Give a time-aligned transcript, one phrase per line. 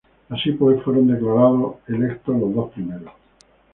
[0.29, 3.13] Así pues, fueron declarados electos los dos primeros.